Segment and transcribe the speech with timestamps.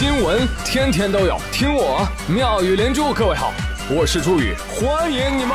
[0.00, 3.12] 新闻天天都有，听我妙语连珠。
[3.12, 3.52] 各位好，
[3.90, 5.54] 我是朱宇，欢迎你们！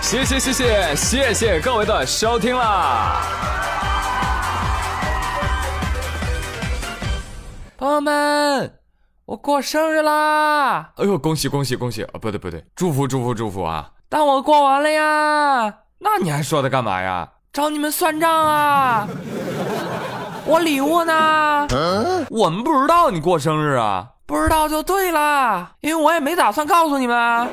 [0.00, 3.20] 谢谢谢谢谢谢各位的收听啦！
[7.76, 8.78] 朋友们，
[9.26, 10.90] 我过生日啦！
[10.96, 12.02] 哎呦，恭喜恭喜恭喜！
[12.04, 13.90] 啊，不对不对，祝福祝福祝福啊！
[14.08, 17.28] 但我过完了呀，那你还说它干嘛呀？
[17.54, 19.06] 找你们算账啊！
[20.44, 21.68] 我礼物呢？
[22.28, 27.48] 我们不知道你过生日啊，不知道就对了，因为我也没打算告诉你们。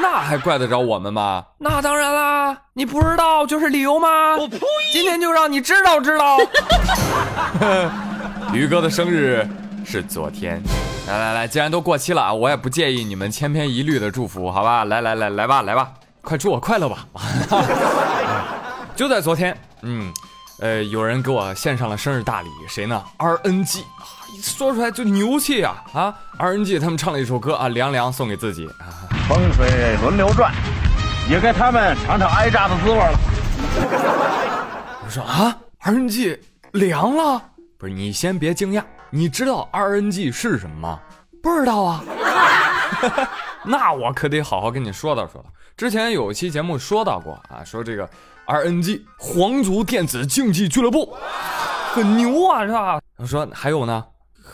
[0.00, 1.44] 那还怪得着我们吗？
[1.58, 4.38] 那当然啦，你不知道就是理由吗？
[4.38, 4.58] 我呸！
[4.90, 6.38] 今天就让你知道知道。
[8.54, 9.46] 于哥的生日
[9.84, 10.62] 是昨天。
[11.06, 14.86] 来来来，既然都过期了啊，我也不介意你们千篇一律的祝福，好吧？
[14.86, 15.90] 来来来来吧来吧，
[16.22, 17.04] 快祝我快乐吧！
[19.00, 20.12] 就在昨天，嗯，
[20.58, 23.78] 呃，有人给我献上了生日大礼，谁呢？RNG，
[24.36, 29.08] 一说出来就牛气啊啊！RNG 他们唱了一首歌啊，凉凉送给自己啊。
[29.26, 30.52] 风水轮流转，
[31.30, 33.18] 也该他们尝尝挨炸的滋味了。
[35.02, 36.38] 我说啊，RNG
[36.72, 37.42] 凉了？
[37.78, 41.00] 不是，你先别惊讶，你知道 RNG 是什么吗？
[41.42, 42.04] 不知道啊。
[43.64, 45.48] 那我可得好好跟你说道说道。
[45.74, 48.06] 之前有一期节目说到过啊，说这个。
[48.50, 51.16] RNG 皇族电子竞技俱乐部
[51.94, 53.00] 很牛啊，是吧？
[53.16, 54.04] 我说还有呢，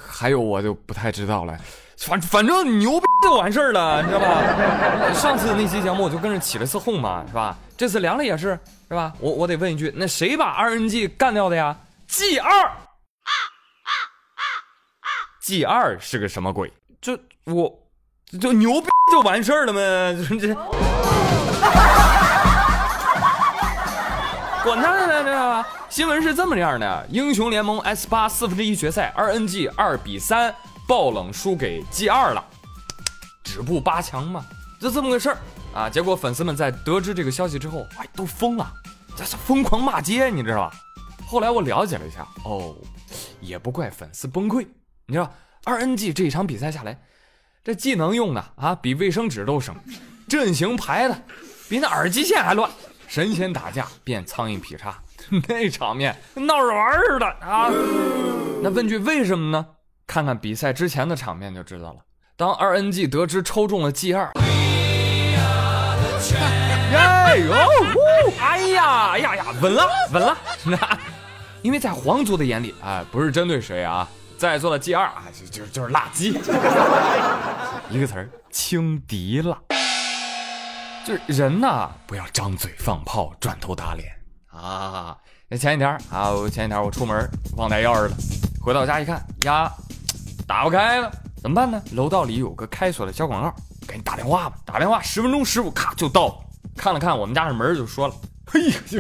[0.07, 1.57] 还有我就不太知道了。
[1.99, 5.13] 反反正牛逼就完事儿了，你知道吧？
[5.15, 7.57] 上次那期节目我就跟着起了次哄嘛，是吧？
[7.75, 8.59] 这次凉了也是，
[8.89, 9.15] 是吧？
[9.19, 11.75] 我我得问一句，那谁把 RNG 干掉的呀
[12.07, 12.71] ？G 二
[15.41, 16.71] ，G 二是个什么鬼？
[17.01, 17.73] 就我
[18.41, 19.81] 就牛逼就完事儿了吗？
[20.39, 20.86] 这。
[24.67, 25.69] 管他呢，知道吧？
[25.89, 30.53] 新闻是这么样的：英雄联盟 S 八四分之一决赛，RNG 二比三
[30.89, 32.45] 爆冷输给 G 二了，
[33.45, 34.45] 止步八强嘛，
[34.81, 35.39] 就这么个事儿
[35.73, 35.89] 啊。
[35.89, 38.69] 结果粉丝们在得知这个消息之后，哎，都疯了，
[39.17, 40.73] 这是疯狂骂街，你知道吧？
[41.29, 42.75] 后来我了解了一下，哦，
[43.41, 44.67] 也不怪粉丝崩溃，
[45.07, 45.33] 你知道
[45.65, 46.99] ，RNG 这一场比赛下来，
[47.63, 49.77] 这技能用的啊比卫生纸都省，
[50.29, 51.17] 阵型排的
[51.69, 52.69] 比那耳机线还乱。
[53.09, 54.99] 神仙打架变苍蝇劈叉，
[55.49, 57.71] 那场面闹着玩似的啊！
[58.63, 59.67] 那问句为什么呢？
[60.07, 61.99] 看看比赛之前的场面就知道了。
[62.37, 64.31] 当 RNG 得知抽中了 G 二，
[66.95, 67.53] 哎呦，
[68.41, 70.37] 哎呀，哎呀呀，稳了，稳了！
[71.63, 74.07] 因为在皇族的眼里，哎，不是针对谁啊，
[74.39, 76.33] 在座的 G 二啊，就就就是垃圾，
[77.91, 79.59] 一个词儿，轻敌了。
[81.07, 84.13] 就人呐，不要张嘴放炮，转头打脸
[84.49, 85.17] 啊！
[85.49, 88.17] 那前几天啊，前几天我出门忘带钥匙了，
[88.61, 89.73] 回到家一看呀，
[90.49, 91.09] 打不开了，
[91.41, 91.81] 怎么办呢？
[91.93, 93.55] 楼道里有个开锁的小广告，
[93.87, 94.57] 赶紧打电话吧。
[94.65, 96.35] 打电话十分钟，师傅咔就到了，
[96.77, 98.99] 看了看我们家的门就说了：“嘿呀，就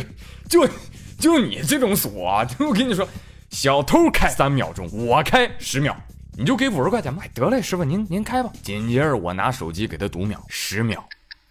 [0.49, 0.73] 就
[1.19, 3.05] 就你这种锁，就我跟你说，
[3.51, 5.97] 小偷开三秒钟，我开十秒，
[6.39, 7.25] 你就给五十块钱吧。
[7.35, 8.53] 得嘞，师傅您您开吧。
[8.63, 11.05] 紧接着我拿手机给他读秒，十秒。”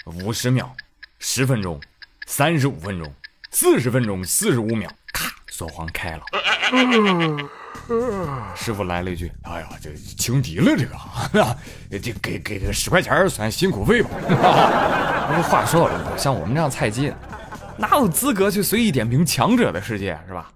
[0.06, 0.72] 五十秒，
[1.18, 1.82] 十分钟，
[2.28, 3.12] 三十五分钟，
[3.50, 6.22] 四十分钟，四十五秒，咔，锁簧开了。
[8.56, 10.96] 师傅来了一句：“哎呀，这轻敌了，这个，
[12.00, 14.10] 这给给个十块钱算辛苦费吧。
[15.36, 17.12] ”不话说了，像我们这样菜鸡，
[17.78, 20.52] 哪有资格去随意点评强者的世界，是吧？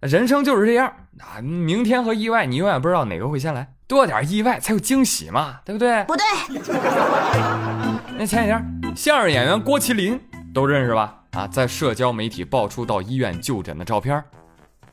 [0.00, 0.90] 人生就是这样
[1.20, 6.02] 啊，明天和意外，你永远不知道哪个会先来，多点意外才有惊喜嘛，对不对？
[6.04, 6.24] 不对。
[8.18, 8.96] 那前几天。
[8.96, 10.18] 相声演员郭麒麟
[10.54, 11.22] 都认识吧？
[11.32, 14.22] 啊，在社交媒体爆出到医院就诊的照片，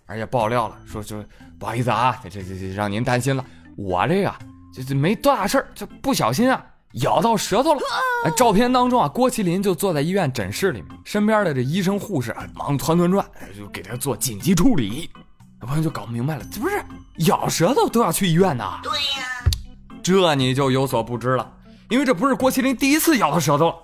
[0.06, 1.23] 而且爆料了，说就
[1.57, 3.45] 不好意思啊，这这这让您担心了，
[3.78, 4.34] 我这个
[4.73, 6.61] 这这没多大事儿，就不小心啊
[6.95, 7.81] 咬到舌头了。
[8.25, 13.26] 哎，照片当中啊，郭麒麟就坐在医院诊室里面，身边的这医生护士啊忙团团转，
[13.58, 15.09] 就给他做紧急处理。
[15.61, 16.84] 有朋友就搞不明白了，这不是
[17.19, 18.66] 咬舌头都要去医院呢？
[18.84, 19.23] 对呀，
[20.03, 21.49] 这你就有所不知了，
[21.93, 23.75] 因为这不是郭麒麟第一次咬他舌头了。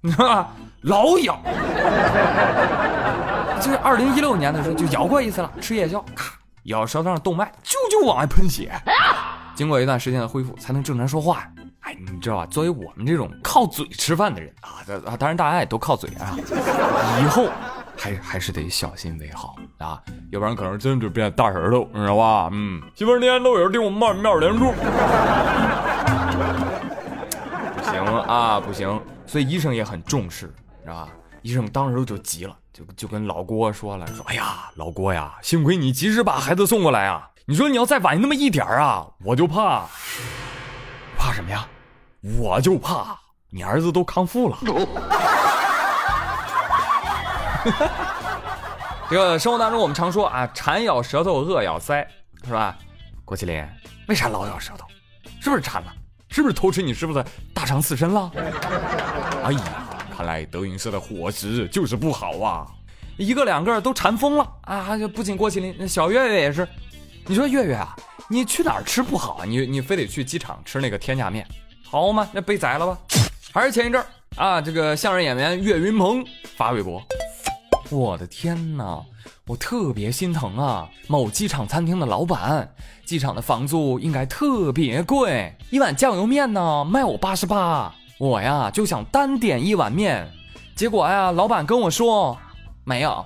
[0.00, 0.48] 你知道吧？
[0.84, 1.38] 老咬，
[3.60, 8.72] 就是二零一六年的时候就咬过一次了，吃夜宵，咔，咬舌头上动脉，啾啾往外喷血。
[9.54, 11.46] 经过一段时间的恢复，才能正常说话。
[11.80, 12.46] 哎，你知道吧？
[12.46, 16.34] 作为我们这种靠嘴吃饭的人啊，啊，当然大家也都靠嘴啊，
[17.22, 17.46] 以后
[17.94, 20.00] 还还是得小心为好啊，
[20.32, 22.48] 要不然可能真就变大舌头，你知道吧？
[22.52, 24.72] 嗯，媳妇儿天天都有人听我们妙连珠。
[28.30, 29.02] 啊，不行。
[29.26, 30.54] 所以医生也很重视，
[30.84, 31.08] 是吧？
[31.42, 37.28] 医生当时就急了，就就跟老郭说了，说哎呀，老郭呀，幸亏你及时把孩子送过来啊！
[37.46, 39.86] 你说你要再晚那么一点啊，我就怕，
[41.18, 41.66] 怕什么呀？
[42.38, 43.18] 我就怕
[43.48, 44.58] 你儿子都康复了。
[49.10, 52.06] 这个生活当中我们常说啊，馋咬舌头，饿咬腮，
[52.44, 52.76] 是吧？
[53.24, 53.66] 郭麒麟，
[54.06, 54.86] 为啥老咬舌头？
[55.40, 55.92] 是不是馋了？
[56.30, 58.30] 是不是偷吃你师傅的大肠刺身了？
[59.44, 62.66] 哎呀，看来德云社的伙食就是不好啊！
[63.16, 64.96] 一个两个都馋疯了啊！
[65.14, 66.66] 不仅郭麒麟，小月月也是。
[67.26, 67.94] 你说月月啊，
[68.28, 69.44] 你去哪儿吃不好啊？
[69.44, 71.46] 你你非得去机场吃那个天价面，
[71.84, 72.28] 好吗？
[72.32, 72.98] 那被宰了吧？
[73.52, 74.06] 还是前一阵儿
[74.36, 76.24] 啊，这个相声演员岳云鹏
[76.56, 77.02] 发微博。
[77.90, 79.02] 我的天哪，
[79.46, 80.88] 我特别心疼啊！
[81.08, 82.72] 某机场餐厅的老板，
[83.04, 90.30] 机场的房租应该特别贵，一碗酱油面呢卖我八十八，我呀就想单点一碗面，
[90.76, 92.38] 结果呀老板跟我说
[92.84, 93.24] 没有，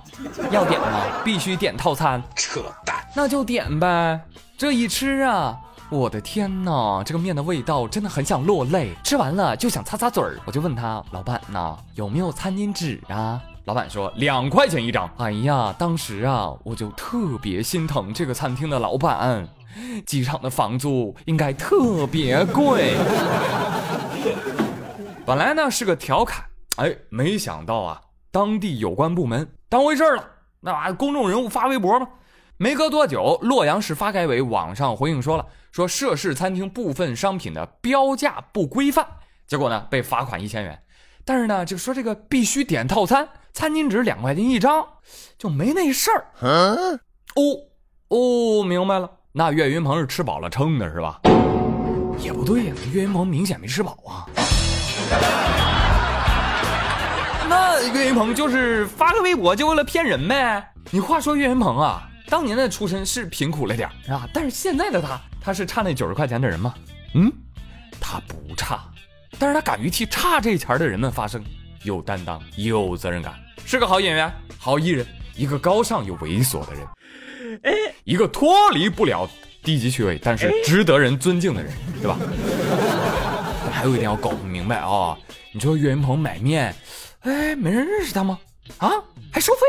[0.51, 1.21] 要点吗？
[1.23, 2.21] 必须点套餐。
[2.35, 4.19] 扯淡，那就点呗。
[4.57, 5.59] 这一吃啊，
[5.91, 10.39] 我的天呐，这个面的味道真的很想落泪，吃完了就想擦擦嘴儿。
[10.45, 13.39] 我就问他老板呢有没有餐巾纸啊？
[13.65, 15.09] 老板说两块钱一张。
[15.17, 19.47] 哎呀，当时啊，我就特别心疼这个餐厅的老板，
[20.05, 22.93] 机场的房租应该特别贵。
[25.25, 26.45] 本来呢是个调侃，
[26.75, 30.23] 哎，没想到啊，当地有关部门当回事了。
[30.59, 32.07] 那玩意公众人物发微博嘛，
[32.57, 39.07] 没隔多久，洛阳市发改委网上回应说了，说涉事餐厅部分商品的标价不规范，
[39.47, 40.79] 结果呢被罚款一千元。
[41.23, 43.27] 但是呢，就说这个必须点套餐。
[43.55, 44.85] 餐巾纸两块钱一张，
[45.37, 46.25] 就没那事儿。
[46.41, 46.99] 哦
[48.09, 51.21] 哦，明白了，那岳云鹏是吃饱了撑的，是吧？
[52.19, 54.27] 也不对呀，岳云鹏明显没吃饱啊。
[57.47, 60.73] 那岳云鹏就是发个微博就为了骗人呗？
[60.91, 66.73] 你话说岳云鹏啊，当年的出身是贫苦了点啊，但是现在的他，他是差那九十块钱的人吗？
[67.13, 67.31] 嗯，
[68.01, 68.81] 他不差，
[69.39, 71.41] 但是他敢于替差这钱的人们发声，
[71.83, 73.33] 有担当，有责任感。
[73.63, 75.05] 是个好演员，好艺人，
[75.35, 77.71] 一个高尚又猥琐的人，哎，
[78.03, 79.29] 一个脱离不了
[79.63, 81.71] 低级趣味，但是值得人尊敬的人，
[82.01, 82.17] 对吧？
[83.71, 85.17] 还有一点要搞不明白啊！
[85.51, 86.75] 你说岳云鹏买面，
[87.21, 88.39] 哎，没人认识他吗？
[88.77, 88.91] 啊，
[89.31, 89.61] 还收费？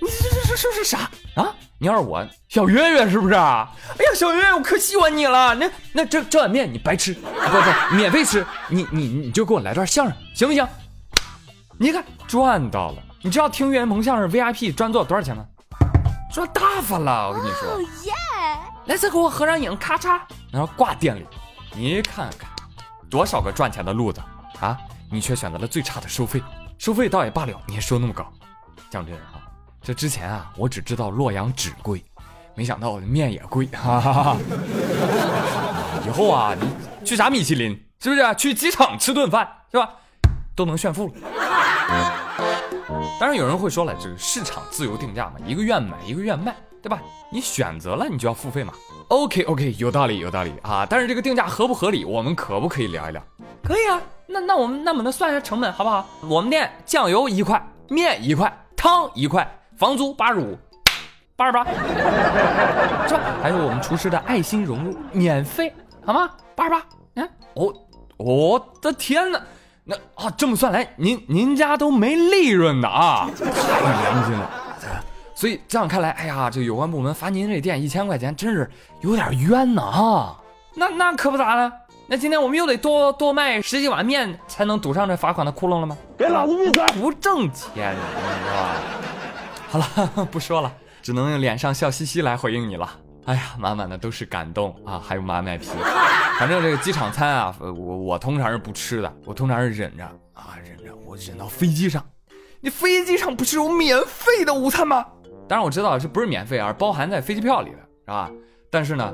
[0.00, 1.54] 你这这这这是啥啊？
[1.78, 3.34] 你要是我小岳岳是不是？
[3.34, 5.54] 哎呀，小岳岳，我可喜欢你了。
[5.54, 8.46] 那那这这碗面你白吃，不不，免费吃。
[8.68, 10.66] 你你你就给我来段相声，行不行？
[11.78, 13.02] 你看赚到了。
[13.26, 15.44] 你知道听岳云鹏相声 VIP 专座多少钱吗？
[16.32, 17.28] 赚大发了！
[17.28, 18.12] 我跟你说，耶！
[18.84, 20.20] 来，再给我合张影，咔嚓，
[20.52, 21.26] 然后挂店里。
[21.74, 22.48] 你看看，
[23.10, 24.22] 多少个赚钱的路子
[24.60, 24.78] 啊！
[25.10, 26.40] 你却选择了最差的收费，
[26.78, 28.24] 收费倒也罢了，你还收那么高。
[28.90, 29.42] 讲真啊，
[29.82, 32.04] 这之前啊，我只知道洛阳纸贵，
[32.54, 33.66] 没想到面也贵。
[33.66, 34.36] 哈哈哈。
[36.06, 38.34] 以后啊，你去啥米其林，是不是？
[38.36, 39.90] 去机场吃顿饭是吧？
[40.54, 41.14] 都能炫富了。
[43.18, 47.00] 当然有人会说了，这个市场自由定价嘛，一个愿买一个愿卖，对吧？
[47.32, 48.72] 你选择了，你就要付费嘛。
[49.08, 50.86] OK OK，有道理有道理啊。
[50.88, 53.22] 但是这个定价合不合理，我们可不可以聊一聊？
[53.62, 54.00] 可以啊。
[54.28, 56.06] 那那我们那我们算一下成本好不好？
[56.22, 60.56] 我们店酱油一块，面一块，汤一块，房租八十五，
[61.36, 61.64] 八十八，
[63.06, 63.20] 是吧？
[63.42, 65.72] 还有我们厨师的爱心融入，免费
[66.04, 66.30] 好吗？
[66.54, 66.82] 八十八。
[67.14, 67.74] 嗯，我
[68.16, 69.40] 我的天哪！
[69.88, 74.50] 那啊，这么算来，您您家都没利润的啊， 太良心了。
[75.32, 78.68] 所以这样看来，哎呀，这有关部门罚您这店一千块钱，真是
[79.02, 80.36] 有点冤呐啊。
[80.74, 81.72] 那那可不咋的，
[82.08, 85.96] 那今天我们又得多多卖十几碗面，才能堵上这罚款的窟窿了吗？
[86.18, 86.84] 给老子闭嘴！
[87.00, 87.98] 不挣钱，是
[88.50, 88.74] 吧？
[89.70, 92.90] 好了，不说了，只能用脸上笑嘻嘻来回应你了。
[93.26, 95.68] 哎呀，满满的都是感动啊，还有马麦皮。
[96.38, 102.04] 反正这个机场餐啊，我我通常是不吃的，我通常是忍着啊，忍着，我忍到飞机上。
[102.60, 105.04] 你飞机上不是有免费的午餐吗？
[105.48, 108.30] 当然我知道这不是免费而，包含在飞机票里的，是吧？
[108.70, 109.12] 但是呢，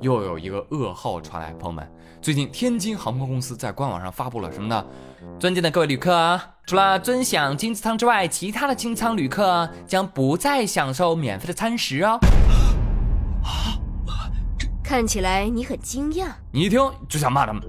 [0.00, 4.84] 又有一个噩耗传来，朋友们，最近天津航空公司在官网上发布了什么呢？
[5.40, 12.20] 尊敬的各位旅客啊，除了尊享经济舱之外，其他的经济舱旅客将不再享受免费的餐食哦。
[13.44, 13.78] 啊
[14.82, 17.62] 看起来你很惊讶，你一听就想骂他们，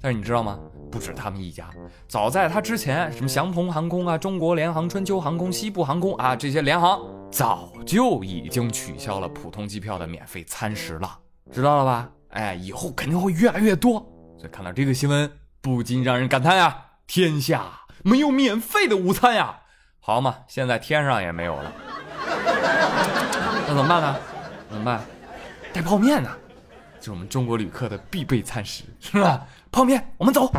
[0.00, 0.58] 但是你知道吗？
[0.90, 1.68] 不止他们一家，
[2.06, 11.18] 早在他之前，什么祥鹏航空啊、中国联航、春秋航空、西部航空啊，这些联航早就已经取消了普通机票的免费餐食了，
[11.50, 12.08] 知道了吧？
[12.30, 14.00] 哎，以后肯定会越来越多。
[14.38, 15.30] 所以看到这个新闻，
[15.60, 17.64] 不禁让人感叹呀：天下
[18.04, 19.60] 没有免费的午餐呀！
[20.00, 21.72] 好嘛，现在天上也没有了，
[23.66, 24.16] 那怎么办呢？
[24.70, 25.00] 怎么办？
[25.76, 26.30] 带泡面呢？
[26.98, 29.42] 这是我们中国旅客的必备餐食，是吧？
[29.70, 30.50] 泡面，我们走。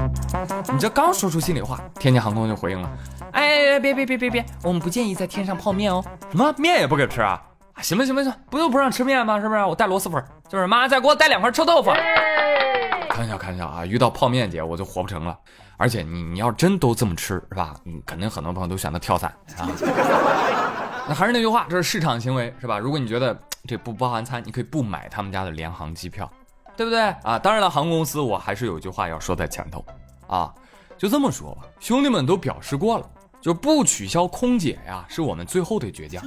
[0.71, 2.87] 你这刚说出心里话，天津航空就回应了：
[3.31, 6.05] 哎，别别别别别，我们不建议在天上泡面哦。
[6.29, 7.41] 什么面也不给吃啊？
[7.81, 9.41] 行吧行吧行，不就不让吃面吗？
[9.41, 9.65] 是不是？
[9.65, 11.91] 我带螺蛳粉，就是妈再给我带两块臭豆腐。
[13.09, 13.83] 开玩笑开玩笑啊！
[13.83, 15.35] 遇到泡面姐我就活不成了。
[15.77, 17.73] 而且你你要真都这么吃是吧？
[17.83, 19.67] 你，肯定很多朋友都选择跳伞啊。
[21.09, 22.77] 那还是那句话，这是市场行为是吧？
[22.77, 23.35] 如果你觉得
[23.67, 26.31] 这不包含餐，你可以不买他们家的联航机票，
[26.75, 27.37] 对不对啊？
[27.37, 29.85] 当然了，航空公司我还是有句话要说在前头
[30.27, 30.53] 啊，
[30.97, 33.05] 就这么说吧，兄弟们都表示过了，
[33.41, 36.23] 就不取消空姐呀，是我们最后的倔强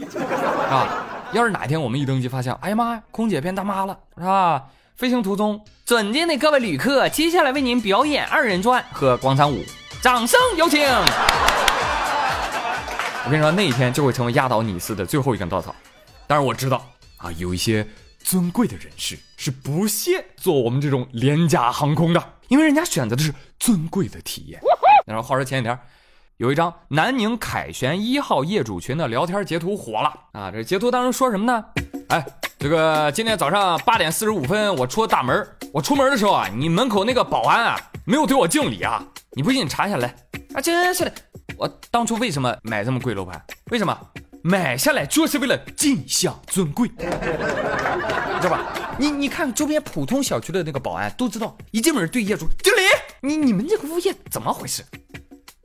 [0.70, 1.06] 啊。
[1.32, 4.64] 要是哪天我们一登机发现，哎呀妈呀，空姐变大妈了，是吧？
[4.96, 9.64] 飞行途中，尊敬的各位旅客，接下来为您表演二人转和广场舞，
[10.02, 10.86] 掌声有请！
[13.24, 15.74] 我跟你说，那一天就会成为压倒你司的最后一根稻草。
[16.26, 16.82] 但是我知道
[17.22, 17.86] 啊，有一些
[18.18, 24.60] 尊贵的人士是不屑坐我们这种廉价航空的，因为人家选择的是尊贵的体验。
[25.06, 25.78] 然后话说前几天，
[26.38, 30.50] 有一张南宁凯旋一号业主群的聊天截图火了啊！
[30.50, 31.64] 这截图当中说什么呢？
[32.08, 32.26] 哎。
[32.60, 39.02] 这个今天早上八点四十五分，我出了大门，我出门的时候啊，你门口那个保安啊，没有对我敬礼啊！
[39.32, 40.14] 你不信你查一下来
[40.52, 40.60] 啊！
[40.60, 41.12] 真是的，
[41.56, 43.42] 我当初为什么买这么贵楼盘？
[43.70, 43.98] 为什么
[44.42, 47.04] 买下来就是为了尽享尊贵，知
[48.42, 48.96] 道吧？
[48.98, 52.80] 你你看周边普通小区的那个保安都知道，一进门对业主经理。
[53.22, 54.82] 你你们这个物业怎么回事？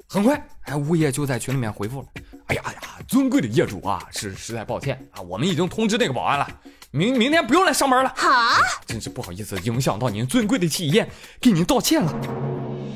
[0.08, 2.08] 很快，哎，物业就在群里面回复了。
[2.48, 6.48] 哎呀哎呀，尊贵的业主啊，是实在抱歉啊，我们已经通知那个保安了。
[6.92, 11.10] 明明天不用来上班了，哈，真是不好意思，影响到您尊贵的体验，
[11.42, 12.14] 给您道歉了。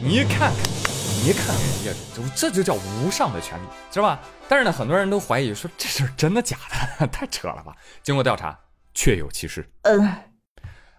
[0.02, 0.52] 你看看，
[1.22, 4.20] 你看看，业主，这就叫无上的权利，是吧？
[4.48, 6.58] 但是呢，很多人都怀疑说这事儿真的假
[6.98, 7.76] 的， 太扯了吧？
[8.02, 8.58] 经过调查，
[8.94, 9.70] 确有其事。
[9.82, 10.02] 嗯，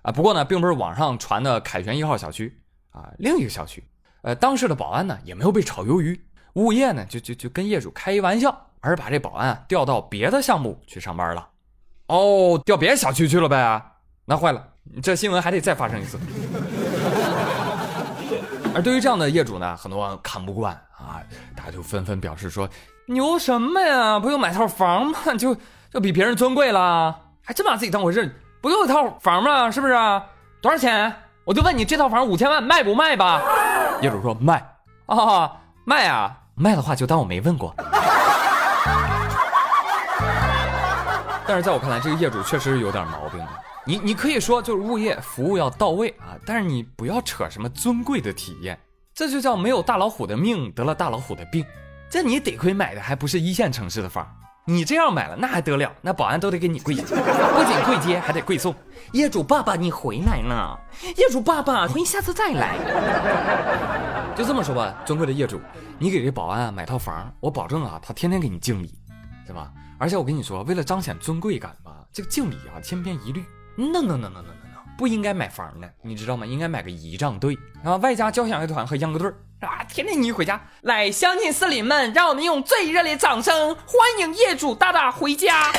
[0.03, 2.61] 啊，不过呢，并不是网上传的凯旋一号小区
[2.91, 3.83] 啊，另一个小区，
[4.23, 6.23] 呃，当时的保安呢也没有被炒鱿鱼，
[6.55, 11.49] 物业呢就就就跟业主开一玩笑，而把这保安调到别的项目去上班了。
[12.09, 13.83] 哦，调别的小区去了呗？
[14.27, 14.69] 那坏了，
[15.03, 16.19] 这新闻还得再发生一次。
[18.75, 21.21] 而对于这样的业主呢，很多人看不惯啊，
[21.57, 22.69] 大家就纷纷表示说
[23.07, 24.19] ：“牛什么呀？
[24.21, 25.19] 不用买套房吗？
[25.37, 25.57] 就
[25.93, 27.15] 就比别人尊贵了？
[27.43, 28.41] 还真把自己当回事？
[28.61, 29.71] 不就一套房吗？
[29.71, 29.95] 是不是？
[30.61, 31.12] 多少钱？
[31.45, 33.43] 我就问你，这套房五千万卖不卖吧？”
[34.00, 34.65] 业主说：“卖
[35.07, 35.50] 啊，
[35.85, 37.75] 卖啊，卖的话就当我没问过。
[41.47, 43.49] ”但是在我看来，这个业主确实是有点毛病的。
[43.87, 48.79] 你你可以说就是物业服务要到位啊，但是你不要扯什么尊贵的体验，
[49.15, 51.65] 这就叫没有大老虎的命得了大老虎的病。
[52.11, 54.29] 这你得亏买的还不是一线城市的房，
[54.67, 55.91] 你这样买了那还得了？
[56.03, 58.75] 那保安都得给你跪下，不仅跪接还得跪送。
[59.13, 60.79] 业主爸爸你回来了，
[61.17, 62.77] 业主爸爸欢迎下次再来。
[64.37, 65.61] 就这么说吧，尊贵的业主，
[65.99, 68.93] 你给这保安买套房，我保证啊，他天天给你敬礼，
[69.47, 69.73] 对吧？
[69.99, 73.45] 而且我跟你说，为了彰显尊贵感吧，这个敬礼啊千篇一律。
[73.77, 76.45] No no no no no no no，不应该买房的，你知道吗？
[76.45, 85.71] 应该买个仪仗队，啊外加交响乐团和秧歌队啊，天天你回家，来，乡亲四邻们，让我们用最热烈掌声欢迎业主大大回家。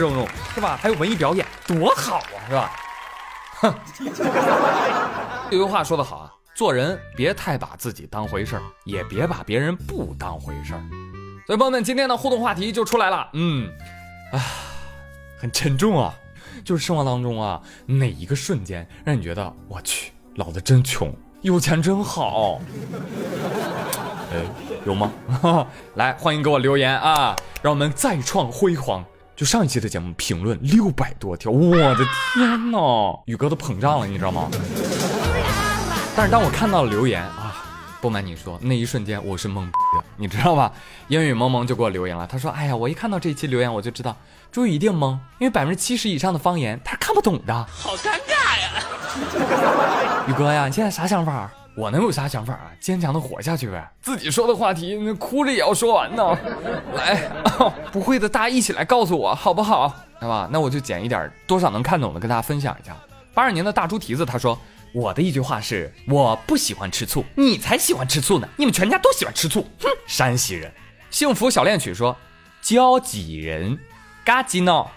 [0.00, 0.78] 融融是吧？
[0.80, 2.72] 还有文艺表演，多好啊，是吧？
[3.60, 3.74] 哼，
[5.50, 10.82] 有句话说得好啊，做人别太把自己当回事儿，也别把别人不当回事儿。
[11.46, 13.70] 所以朋友们，今天的互动话题就出来了，嗯，
[14.32, 14.40] 啊，
[15.38, 16.14] 很沉重啊，
[16.64, 22.60] 就是生活当中啊，哪一个瞬间让你觉得我去，老子真穷，有钱真好？
[24.32, 24.40] 哎，
[24.86, 25.12] 有吗？
[25.96, 29.04] 来，欢迎给我留言啊，让我们再创辉煌。
[29.40, 32.78] 就上一期的节目评论六百多条，我的天呐，
[33.24, 34.50] 宇哥都膨胀了，你知道吗？
[36.14, 37.56] 但是当我看到了留言啊，
[38.02, 40.70] 不瞒你说，那一瞬间我是懵的，你知道吧？
[41.08, 44.14] 烟雨蒙蒙就给我留言了，他说：“哎呀，我一看到这期留言，我就知道
[44.52, 50.26] 朱宇一定懵，因为百分之七十以上的方言他是看不懂的。”好尴尬呀！
[50.28, 51.50] 宇哥呀，你现在啥想法？
[51.76, 52.72] 我能有啥想法啊？
[52.80, 53.90] 坚强的活下去呗。
[54.02, 56.36] 自己说的话题，那哭着也要说完呢。
[56.96, 57.30] 来，
[57.92, 59.88] 不会的，大家一起来告诉我，好不好？
[60.20, 62.94] 好吧，那我就捡一点多少能看懂的跟大家分享一下。
[63.32, 64.58] 八二年的大猪蹄子他说
[64.92, 68.48] ：“我的一句话是，我不喜欢吃醋，你才喜欢吃醋呢。
[68.56, 70.70] 你们全家都喜欢吃醋。”哼，山西人。
[71.10, 72.14] 幸福小恋曲说
[72.60, 73.78] ：“交几人，
[74.24, 74.90] 嘎叽闹，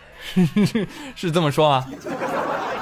[1.16, 1.88] 是这么说吗？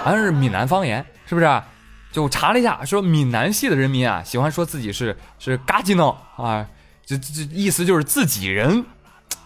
[0.04, 1.62] 好像是闽南方言，是不是？
[2.12, 6.66] 就查了一下，说闽南系的人民啊，喜欢说自己是是嘎叽闹啊，
[7.06, 8.86] 这这这意思就是自己人。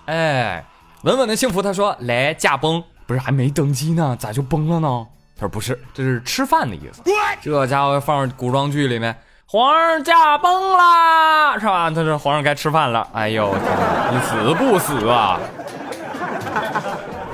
[0.05, 0.65] 哎，
[1.03, 5.07] 稳稳的幸福，他说来驾崩，不是还没登基呢，咋就崩了呢？
[5.35, 7.01] 他说不是，这是吃饭的意思。
[7.41, 9.15] 这家伙放古装剧里面。”
[9.47, 11.89] 皇上驾崩啦，是吧？
[11.91, 13.07] 他说皇上该吃饭了。
[13.13, 13.55] 哎呦，
[14.11, 15.39] 你死不死啊？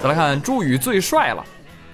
[0.04, 1.44] 再来看朱宇最帅了，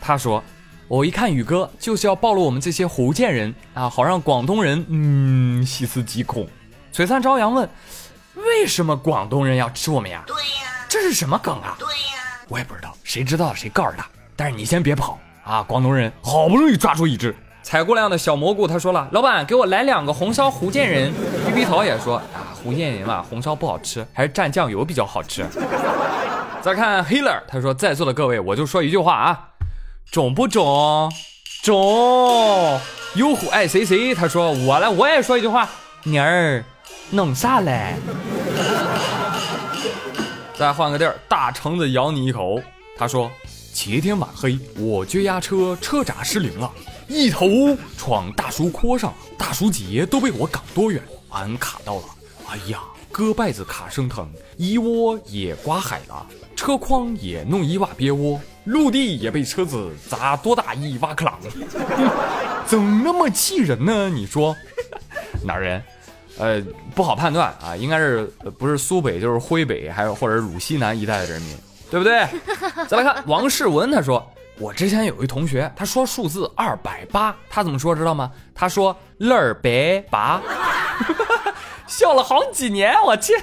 [0.02, 0.44] 他说
[0.88, 6.48] ：“我一看宇哥就是要暴露我们这些福建人啊，好让广东人嗯细思极恐。”
[6.94, 7.70] 璀璨朝阳问
[8.36, 11.76] ：“为什么广东人要吃我们呀？”对呀，这是什么梗啊？
[11.78, 14.08] 对呀，我也不知道，谁知道谁告诉他。
[14.36, 15.62] 但是你先别跑啊！
[15.64, 17.36] 广东人好不容易抓住一只。
[17.64, 21.12] 采过量的小蘑菇，他说了：“老板，给我来两个红烧福建人。
[21.46, 25.46] ”皮皮桃也说：“啊，福建人嘛，红烧不好吃，还是蘸酱油比较好吃。”
[26.62, 29.50] 再看 Hiller，他说：“在座的各位，我就说一句话啊，
[30.12, 31.12] 中不中？
[31.62, 32.80] 中。”
[33.16, 35.70] 有虎爱谁谁，他说：“我来，我也说一句话，
[36.04, 36.64] 妮儿，
[37.10, 37.96] 弄啥嘞？”
[40.56, 42.60] 再换个地儿，大橙子咬你一口，
[42.98, 43.32] 他说
[43.74, 46.70] ：“前天晚黑，我接压车，车闸失灵了。”
[47.08, 47.48] 一头
[47.98, 52.04] 闯大叔坡上，大树节都被我赶多远，俺卡到了。
[52.50, 52.80] 哎呀，
[53.12, 61.40] 胳拜子卡生疼，一窝也刮海了，车筐也弄一瓦憋窝，陆地也被车子砸多大一挖克朗，
[62.66, 64.10] 怎么那么气人呢？
[64.10, 64.56] 你说
[65.44, 65.82] 哪儿人？
[66.38, 66.62] 呃，
[66.94, 71.58] 不好判断啊，应该是不是苏北就是徽北，还有或者鲁西南一带的人民，
[71.90, 72.28] 对不对？
[72.88, 74.26] 再来看王世文，他说。
[74.60, 78.32] 我之前有一同学，他说数字二百八，他怎么说知道吗？
[78.56, 80.42] 他说二百八，
[81.88, 83.34] 笑了好几年，我去。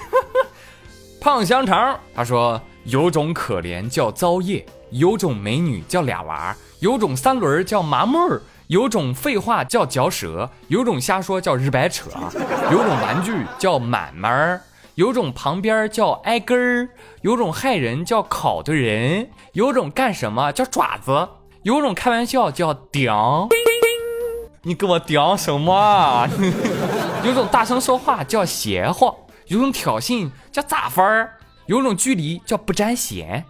[1.20, 12.10] 胖香肠，他说有种可怜叫遭业，有种美女叫俩娃，有种三轮叫麻木儿，有种废话叫嚼舌，有种瞎说叫日白扯，
[12.71, 14.60] 有种玩具叫满满儿。
[14.97, 16.88] 有种旁边叫挨根儿，
[17.23, 21.28] 有种害人叫烤的人，有种干什么叫爪子，
[21.64, 23.49] 有种开玩笑叫屌。
[24.62, 26.28] 你跟我屌什么？
[27.25, 29.13] 有种大声说话叫邪乎，
[29.47, 31.32] 有种挑衅叫咋分儿，
[31.67, 33.43] 有种距离叫不沾弦。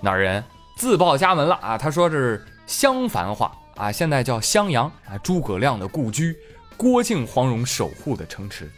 [0.00, 0.42] 哪人
[0.76, 1.76] 自报家门了啊？
[1.76, 6.34] 他说这是襄樊话啊，现在叫襄阳啊，诸葛亮的故居，
[6.78, 8.70] 郭靖、黄蓉守护的城池。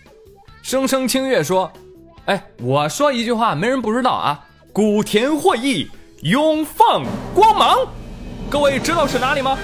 [0.62, 1.70] 声声清月说。
[2.26, 4.46] 哎，我说一句话，没人不知道啊！
[4.72, 5.90] 古田会议
[6.22, 7.76] 永放光芒，
[8.48, 9.58] 各位知道是哪里吗？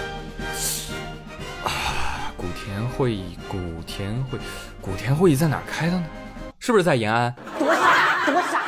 [1.63, 4.41] 啊，古田会议，古田会，
[4.89, 6.07] 古田会议在哪儿开的呢？
[6.59, 7.35] 是不是在延安？
[7.59, 8.63] 多傻，多傻！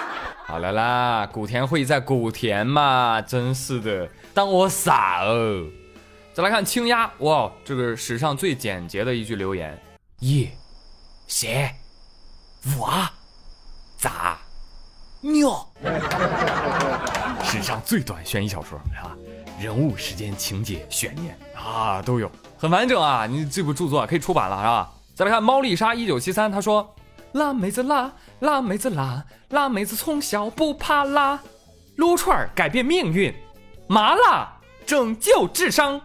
[0.46, 5.64] 好了啦，古田会议在古田嘛，真是的，当我傻哦。
[6.35, 9.80] 再来看青鸭，哇，这个史上最简洁的一句留言：
[10.18, 10.50] 一，
[11.26, 11.74] 谁，
[12.78, 12.92] 我。
[13.96, 14.37] 咋？
[15.22, 15.66] 尿？
[17.42, 19.16] 史上最短悬疑小说啊，
[19.59, 23.26] 人物、时间、情节、悬念啊都有，很完整啊！
[23.26, 24.92] 你这部著作可以出版了是吧？
[25.20, 26.94] 再来看猫丽莎一九七三，他说：
[27.33, 31.38] 辣妹子辣，辣妹子辣，辣妹子从小不怕辣，
[31.96, 33.30] 撸串改变命运，
[33.87, 34.50] 麻辣
[34.87, 36.00] 拯救智商。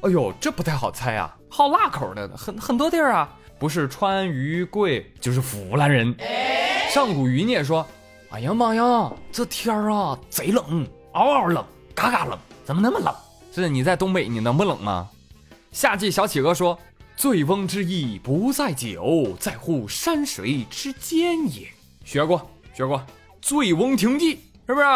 [0.00, 6.12] 哎呦，这不太好猜啊，好辣口的很很多地儿啊，不是川渝贵就是湖南人。
[6.90, 7.86] 上古余孽说
[8.34, 13.14] ：“哎呀妈呀，这天儿啊贼冷，嗷嗷冷，嘎嘎冷，怎么那么冷？
[13.54, 15.08] 是你在东北，你能不冷吗？”
[15.70, 16.76] 夏季小企鹅说
[17.18, 21.66] ：“醉翁之意不在酒，在乎山水之间也。”
[22.06, 22.96] 学过，学过，
[23.42, 24.36] 《醉翁亭记》
[24.68, 24.86] 是不是？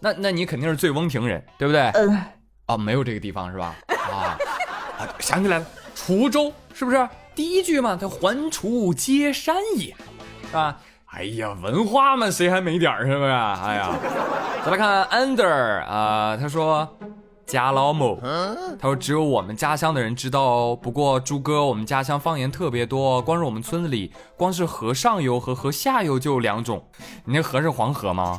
[0.00, 1.82] 那那你肯定是醉翁亭人，对不对？
[1.94, 2.20] 嗯。
[2.66, 3.76] 啊，没有这个地方是吧？
[4.10, 4.36] 啊，
[5.20, 7.08] 想起来了，滁州是不是？
[7.36, 9.94] 第一句嘛，它“环滁皆山也”，
[10.42, 10.80] 是吧？
[11.06, 13.30] 哎呀，文化嘛，谁还没点儿是不是？
[13.30, 13.96] 哎呀，
[14.64, 16.97] 再来看 Under 啊，他说
[17.48, 18.20] 家老母，
[18.78, 20.78] 他说只有我们家乡的人知道哦。
[20.80, 26.84] 不过朱哥，我们家乡方言特别多，光是我们村子里，光是河上游和河下游就有两种。
[27.24, 28.36] 你那河是黄河吗？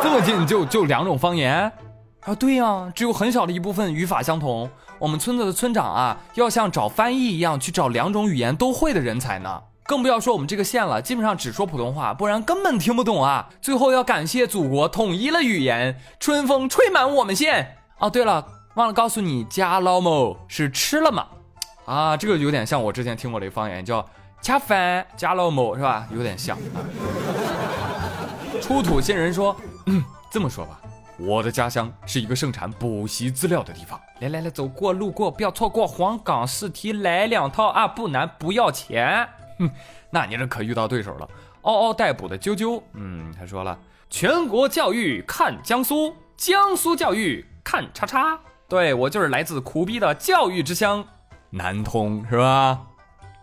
[0.00, 1.72] 这么近就就两种方言？
[2.20, 4.70] 啊，对呀，只有很小的一部分语法相同。
[5.00, 9.60] 我们村子的村长啊，要像找翻译一样去找两种语言都会的人才呢。
[9.84, 13.48] 更不要说我们这个县了，基本上只说普通话，不然根本听不懂啊。
[13.60, 17.75] 最后要感谢祖国统一了语言，春风吹满我们县。
[17.98, 21.26] 哦，对了，忘了告诉你，加老某是吃了吗？
[21.86, 24.04] 啊，这个有点像我之前听过的一个方言，叫
[24.42, 26.06] 恰饭加老某，是吧？
[26.12, 26.56] 有点像。
[26.56, 26.80] 啊
[28.60, 29.54] 出土新人说
[29.86, 30.80] ：“嗯，这么说吧，
[31.18, 34.00] 我的家乡是一个盛产补习资料的地方。
[34.20, 39.28] 来来来，走过路过不要错过黄冈试题，来两套啊，不难不要钱。
[39.58, 39.70] 哼，
[40.10, 41.28] 那你这可遇到对手了。
[41.62, 43.78] 嗷嗷待哺的啾啾，嗯，他说了，
[44.08, 48.38] 全国教育看江苏，江苏教育看叉叉。
[48.68, 51.04] 对我就是来自苦逼的教育之乡，
[51.50, 52.78] 南通是吧？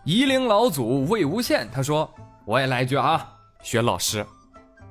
[0.04, 2.10] 夷陵老祖魏无羡，他说，
[2.46, 3.22] 我也来一句啊，
[3.62, 4.24] 学老师。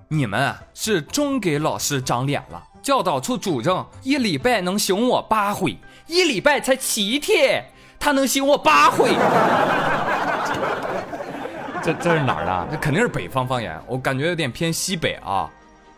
[0.07, 2.63] 你们啊，是终给老师长脸了。
[2.83, 7.65] 教导处主任一礼拜能醒我八回，一礼拜才七天，
[7.99, 9.09] 他能醒我八回。
[11.81, 12.67] 这这是哪儿的？
[12.71, 15.49] 这肯定是北方方言，我感觉有点偏西北啊。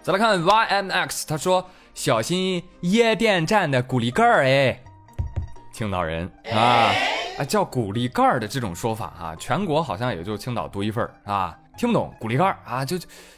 [0.01, 4.79] 再来看 YMX，他说小心夜店站的鼓力盖儿哎，
[5.71, 6.91] 青岛人啊，
[7.39, 12.97] 啊叫鼓力盖儿的这种说法啊，全国好像也就青岛独一份儿啊，听不懂鼓力盖儿啊，就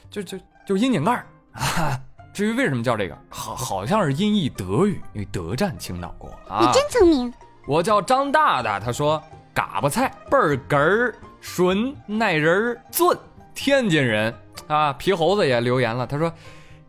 [0.10, 1.98] 就就就阴井盖儿啊。
[2.34, 6.60] 至于为什么叫这个，好好像是音译德语，因为德占青岛过啊。
[6.60, 7.34] 你真聪明。
[7.68, 9.22] 我叫张大大，他说
[9.54, 11.16] 嘎巴菜倍儿哏儿。
[11.40, 13.08] 纯耐人儿俊，
[13.54, 14.34] 天津人
[14.68, 16.34] 啊，皮猴子也留言了，他说：“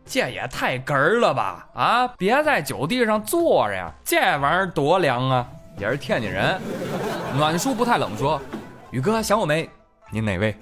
[0.09, 2.07] 这也太哏儿了吧啊！
[2.17, 5.45] 别在酒地上坐着呀，这玩意儿多凉啊！”
[5.77, 6.59] 也是天津人，
[7.37, 8.41] 暖叔不太冷说
[8.89, 9.69] ：“宇哥想我没？
[10.11, 10.57] 您哪位？”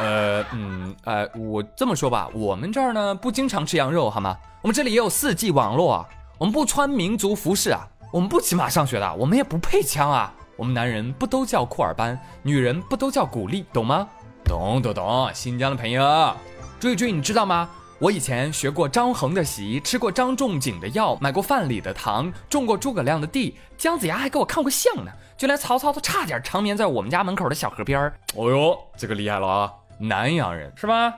[0.00, 4.36] 呃嗯呃，我这么说吧，我们这儿呢不经常吃羊肉，好吗？
[4.62, 10.34] 我们这里也有四 G 网络啊，我们不穿民族服饰啊，我们不骑马上学的，我们也不配枪啊。
[10.56, 14.08] 我们男人不都叫库尔班，女人不都叫古丽，懂吗？
[14.44, 15.30] 懂懂懂。
[15.32, 16.34] 新疆的朋友，
[16.78, 17.70] 追追，你知道吗？
[18.00, 25.12] 我以前学过张衡的习，吃过张仲景的药，买过范蠡的糖，种过诸葛亮的地，姜子牙还给我看过相呢。
[25.36, 28.14] 就连曹操都差点长眠在我们家门口的小河边儿。
[28.34, 29.70] 哦呦，这个厉害了啊！
[29.98, 31.10] 南阳人是吧？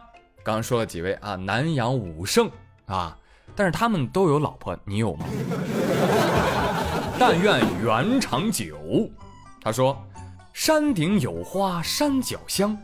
[0.43, 1.37] 刚刚说了几位啊？
[1.37, 2.51] 南阳武圣
[2.87, 3.17] 啊，
[3.55, 5.25] 但是他们都有老婆，你有吗？
[7.17, 9.09] 但愿缘长久。
[9.63, 9.97] 他说
[10.53, 12.77] ：“山顶有花山脚香，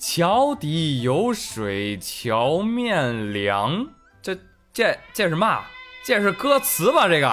[0.00, 3.86] 桥底有水桥面凉。”
[4.22, 4.34] 这
[4.72, 5.66] 这这是嘛？
[6.02, 7.06] 这是歌词吧？
[7.06, 7.28] 这个。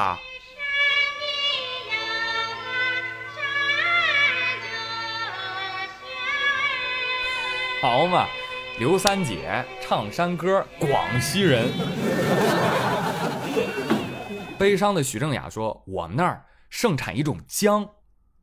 [7.82, 8.28] 好嘛，
[8.80, 11.70] 刘三姐唱山歌，广西人。
[14.60, 17.88] 悲伤的许正雅说：“我们那儿盛产一种姜。”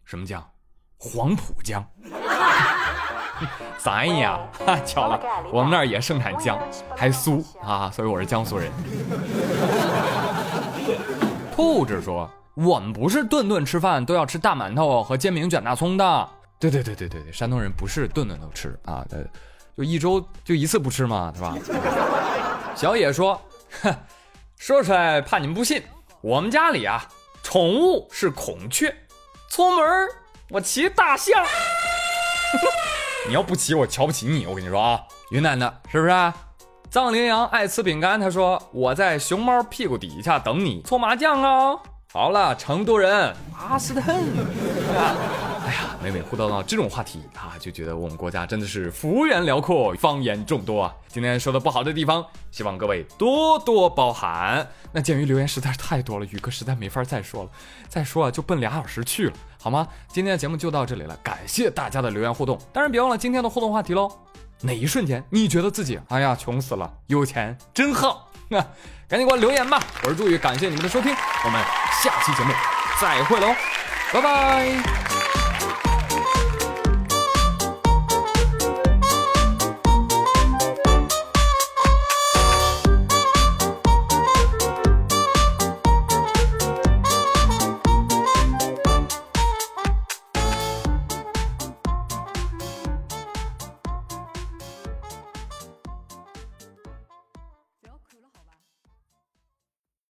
[0.07, 0.51] 什么姜？
[0.97, 1.87] 黄浦江。
[3.79, 4.39] 咱呀，
[4.85, 5.21] 巧了，
[5.53, 6.59] 我们那儿也盛产姜，
[6.97, 8.71] 还酥啊，所以我是江苏人。
[11.55, 16.29] 兔子说：“我们不是顿顿吃饭都要吃大馒头和煎饼卷大葱的。”
[16.59, 19.05] 对对对对对，山东人不是顿顿都吃啊，
[19.77, 21.57] 就一周就一次不吃嘛，是吧？
[22.75, 23.41] 小野说：“，
[24.57, 25.83] 说出来怕你们不信，
[26.21, 27.05] 我们家里啊，
[27.43, 28.95] 宠物是孔雀。”
[29.51, 29.87] 出门
[30.49, 31.45] 我骑大象，
[33.27, 34.47] 你要不骑我瞧不起你。
[34.47, 36.33] 我跟你说啊，云南的是不是？
[36.91, 41.81] 藏羚羊爱吃饼干，他说我在熊猫屁股底下等你搓麻将哦。
[42.13, 44.13] 好了，成都人阿斯特。
[45.65, 50.95] 哎呀，每每互动到这种话题啊，就觉得我们国家真的是幅员辽阔，方言众多啊。
[51.09, 54.69] 今天说的不好的地方，希望各位多多包涵。
[54.93, 57.51] 那鉴于留言实在是太多了，宇哥实在没法再说了，
[57.89, 59.89] 再说啊就奔俩小时去了，好吗？
[60.09, 62.59] 今天的节目就到这里了，感谢大家的留言互动。
[62.71, 64.13] 当然别忘了今天的互动话题喽，
[64.61, 66.93] 哪一瞬间你觉得自己哎呀穷死了？
[67.07, 68.61] 有钱真好，那
[69.09, 69.83] 赶紧给我留言吧。
[70.03, 71.11] 我是朱宇，感谢你们的收听，
[71.45, 71.59] 我们
[72.03, 72.53] 下期节目
[73.01, 73.55] 再会喽，
[74.13, 75.24] 拜拜。